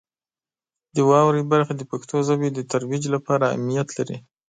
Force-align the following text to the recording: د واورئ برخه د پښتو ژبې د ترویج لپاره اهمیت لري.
د 0.95 0.97
واورئ 1.09 1.43
برخه 1.53 1.73
د 1.77 1.81
پښتو 1.91 2.15
ژبې 2.27 2.49
د 2.53 2.59
ترویج 2.71 3.03
لپاره 3.15 3.43
اهمیت 3.53 3.87
لري. 3.97 4.17